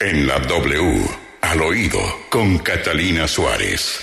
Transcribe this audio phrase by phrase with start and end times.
[0.00, 1.06] En la W,
[1.40, 4.00] al oído, con Catalina Suárez.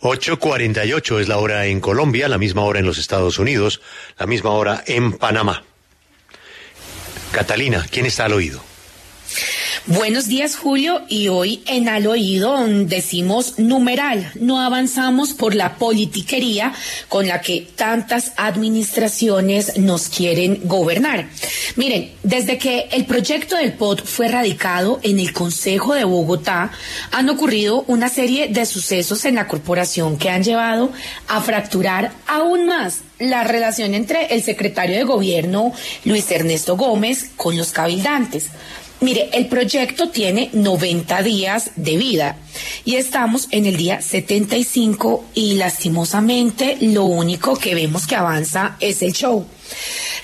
[0.00, 3.82] 8.48 es la hora en Colombia, la misma hora en los Estados Unidos,
[4.18, 5.62] la misma hora en Panamá.
[7.32, 8.62] Catalina, ¿quién está al oído?
[9.86, 12.56] Buenos días, Julio, y hoy en Al Oído
[12.86, 16.72] decimos numeral, no avanzamos por la politiquería
[17.10, 21.28] con la que tantas administraciones nos quieren gobernar.
[21.76, 26.70] Miren, desde que el proyecto del POT fue radicado en el Consejo de Bogotá,
[27.10, 30.92] han ocurrido una serie de sucesos en la corporación que han llevado
[31.28, 37.58] a fracturar aún más la relación entre el secretario de gobierno Luis Ernesto Gómez con
[37.58, 38.48] los cabildantes.
[39.04, 42.38] Mire, el proyecto tiene 90 días de vida
[42.86, 49.02] y estamos en el día 75 y lastimosamente lo único que vemos que avanza es
[49.02, 49.44] el show.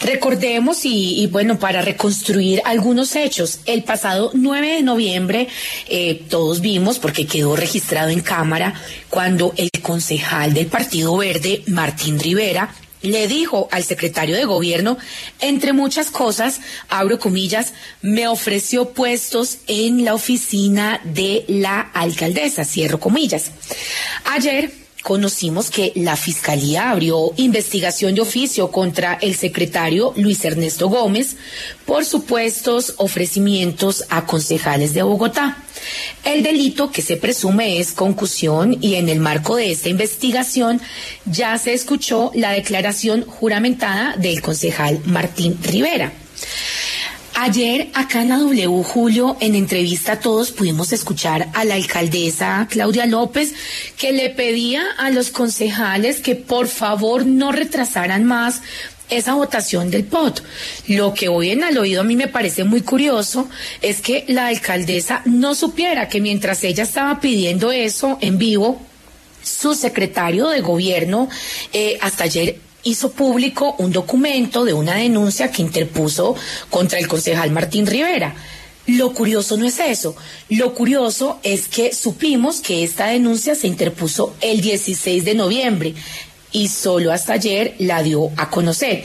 [0.00, 5.48] Recordemos y, bueno, para reconstruir algunos hechos, el pasado 9 de noviembre
[5.86, 8.72] eh, todos vimos, porque quedó registrado en cámara,
[9.10, 14.98] cuando el concejal del Partido Verde, Martín Rivera, le dijo al secretario de gobierno,
[15.40, 23.00] entre muchas cosas, abro comillas, me ofreció puestos en la oficina de la alcaldesa, cierro
[23.00, 23.52] comillas.
[24.24, 31.36] Ayer conocimos que la Fiscalía abrió investigación de oficio contra el secretario Luis Ernesto Gómez
[31.86, 35.56] por supuestos ofrecimientos a concejales de Bogotá.
[36.24, 40.80] El delito que se presume es concusión y en el marco de esta investigación
[41.24, 46.12] ya se escuchó la declaración juramentada del concejal Martín Rivera.
[47.34, 53.06] Ayer acá en la W Julio, en entrevista todos pudimos escuchar a la alcaldesa Claudia
[53.06, 53.54] López
[53.96, 58.60] que le pedía a los concejales que por favor no retrasaran más
[59.10, 60.42] esa votación del POT.
[60.88, 63.48] Lo que hoy en al oído a mí me parece muy curioso
[63.82, 68.80] es que la alcaldesa no supiera que mientras ella estaba pidiendo eso en vivo,
[69.42, 71.28] su secretario de gobierno
[71.72, 76.34] eh, hasta ayer hizo público un documento de una denuncia que interpuso
[76.70, 78.34] contra el concejal Martín Rivera.
[78.86, 80.16] Lo curioso no es eso.
[80.48, 85.94] Lo curioso es que supimos que esta denuncia se interpuso el 16 de noviembre
[86.52, 89.04] y solo hasta ayer la dio a conocer.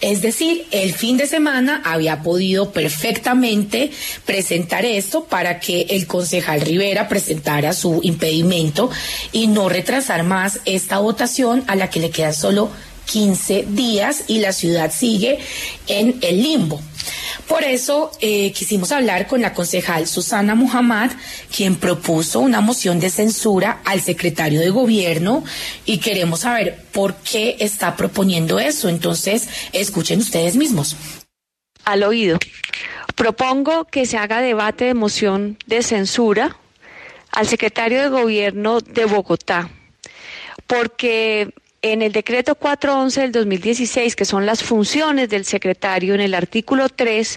[0.00, 3.90] Es decir, el fin de semana había podido perfectamente
[4.26, 8.90] presentar esto para que el concejal Rivera presentara su impedimento
[9.32, 12.70] y no retrasar más esta votación a la que le queda solo
[13.06, 15.38] 15 días y la ciudad sigue
[15.86, 16.82] en el limbo.
[17.48, 21.10] Por eso eh, quisimos hablar con la concejal Susana Muhammad,
[21.54, 25.44] quien propuso una moción de censura al secretario de gobierno
[25.84, 28.88] y queremos saber por qué está proponiendo eso.
[28.88, 30.96] Entonces, escuchen ustedes mismos.
[31.84, 32.38] Al oído.
[33.14, 36.56] Propongo que se haga debate de moción de censura
[37.30, 39.70] al secretario de gobierno de Bogotá,
[40.66, 41.52] porque
[41.84, 46.88] en el decreto 411 del 2016, que son las funciones del secretario, en el artículo
[46.88, 47.36] 3,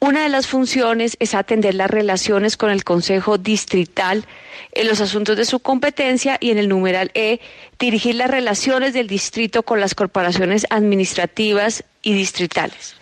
[0.00, 4.24] una de las funciones es atender las relaciones con el Consejo Distrital
[4.72, 7.38] en los asuntos de su competencia y en el numeral E,
[7.78, 12.96] dirigir las relaciones del distrito con las corporaciones administrativas y distritales.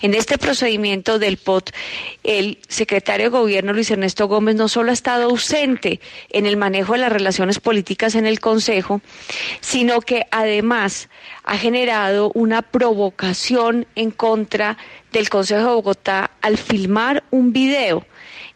[0.00, 1.70] En este procedimiento del POT,
[2.22, 6.92] el secretario de Gobierno Luis Ernesto Gómez no solo ha estado ausente en el manejo
[6.92, 9.00] de las relaciones políticas en el Consejo,
[9.60, 11.08] sino que además
[11.44, 14.78] ha generado una provocación en contra
[15.12, 18.04] del Consejo de Bogotá al filmar un video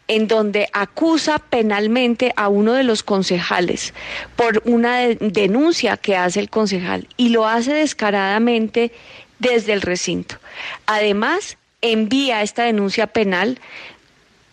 [0.07, 3.93] en donde acusa penalmente a uno de los concejales
[4.35, 8.91] por una denuncia que hace el concejal y lo hace descaradamente
[9.39, 10.35] desde el recinto.
[10.85, 13.59] Además, envía esta denuncia penal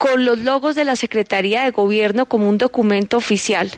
[0.03, 3.71] con los logos de la Secretaría de Gobierno como un documento oficial,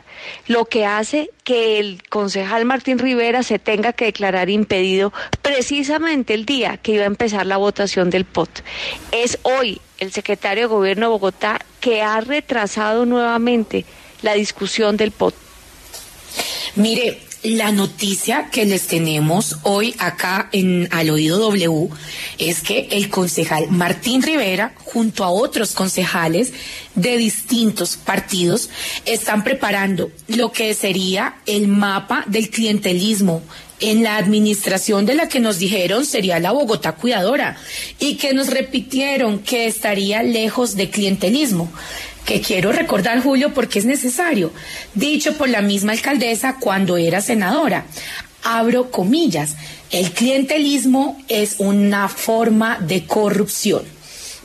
[0.47, 6.47] lo que hace que el concejal Martín Rivera se tenga que declarar impedido precisamente el
[6.47, 8.49] día que iba a empezar la votación del POT.
[9.11, 13.85] Es hoy el secretario de Gobierno de Bogotá que ha retrasado nuevamente
[14.23, 15.35] la discusión del POT.
[16.75, 21.89] Mire, la noticia que les tenemos hoy acá en Al Oído W
[22.39, 26.53] es que el concejal Martín Rivera, junto a otros concejales
[26.95, 28.69] de distintos partidos,
[29.05, 33.43] están preparando lo que sería el mapa del clientelismo
[33.79, 37.57] en la administración de la que nos dijeron sería la Bogotá cuidadora
[37.99, 41.69] y que nos repitieron que estaría lejos de clientelismo
[42.25, 44.51] que quiero recordar, Julio, porque es necesario,
[44.93, 47.85] dicho por la misma alcaldesa cuando era senadora.
[48.43, 49.55] Abro comillas,
[49.91, 53.83] el clientelismo es una forma de corrupción.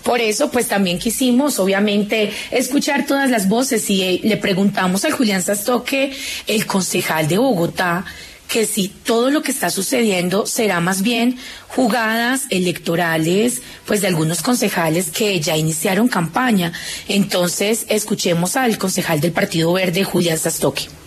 [0.03, 5.13] Por eso, pues también quisimos, obviamente, escuchar todas las voces y eh, le preguntamos al
[5.13, 6.13] Julián Sastoque,
[6.47, 8.07] el concejal de Bogotá,
[8.51, 11.39] que si todo lo que está sucediendo será más bien
[11.69, 16.73] jugadas electorales, pues de algunos concejales que ya iniciaron campaña.
[17.09, 21.00] Entonces, escuchemos al concejal del Partido Verde, Julián Sastoque.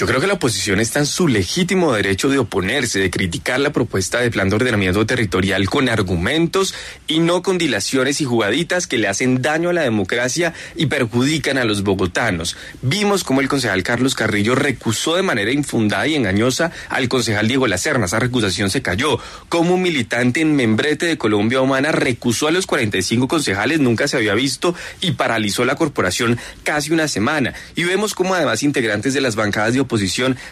[0.00, 3.70] Yo creo que la oposición está en su legítimo derecho de oponerse, de criticar la
[3.70, 6.74] propuesta de plan de ordenamiento territorial con argumentos
[7.06, 11.58] y no con dilaciones y jugaditas que le hacen daño a la democracia y perjudican
[11.58, 12.56] a los bogotanos.
[12.80, 17.66] Vimos cómo el concejal Carlos Carrillo recusó de manera infundada y engañosa al concejal Diego
[17.66, 18.06] Lacerna.
[18.06, 19.18] Esa recusación se cayó.
[19.50, 24.16] Como un militante en membrete de Colombia Humana recusó a los 45 concejales, nunca se
[24.16, 27.52] había visto y paralizó la corporación casi una semana.
[27.76, 29.89] Y vemos cómo además integrantes de las bancadas de oposición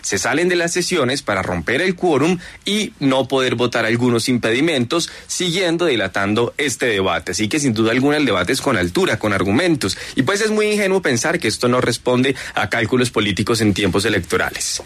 [0.00, 5.10] se salen de las sesiones para romper el quórum y no poder votar algunos impedimentos,
[5.26, 7.32] siguiendo dilatando este debate.
[7.32, 9.96] Así que sin duda alguna el debate es con altura, con argumentos.
[10.16, 14.04] Y pues es muy ingenuo pensar que esto no responde a cálculos políticos en tiempos
[14.04, 14.82] electorales.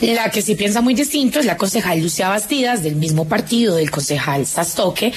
[0.00, 3.92] La que sí piensa muy distinto es la concejal Lucia Bastidas, del mismo partido del
[3.92, 5.12] concejal Sastoque,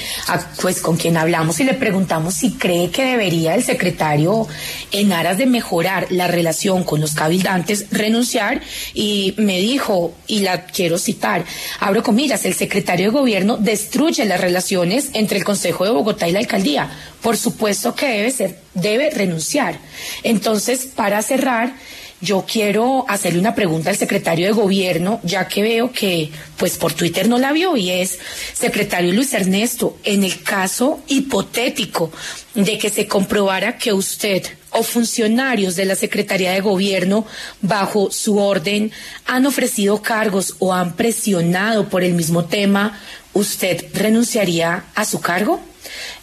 [0.62, 4.46] pues con quien hablamos y le preguntamos si cree que debería el secretario,
[4.92, 8.62] en aras de mejorar la relación con los cabildantes, renunciar.
[8.94, 11.44] Y me dijo, y la quiero citar,
[11.80, 16.32] abro comillas, el secretario de gobierno destruye las relaciones entre el Consejo de Bogotá y
[16.32, 16.88] la alcaldía.
[17.20, 19.76] Por supuesto que debe ser, debe renunciar.
[20.22, 21.74] Entonces, para cerrar,
[22.20, 26.92] yo quiero hacerle una pregunta al secretario de gobierno, ya que veo que, pues por
[26.92, 28.18] Twitter no la vio, y es,
[28.54, 32.10] secretario Luis Ernesto, en el caso hipotético
[32.54, 37.24] de que se comprobara que usted o funcionarios de la Secretaría de Gobierno,
[37.62, 38.92] bajo su orden,
[39.26, 43.00] han ofrecido cargos o han presionado por el mismo tema,
[43.32, 45.60] ¿usted renunciaría a su cargo?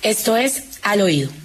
[0.02, 1.45] Esto es al oído.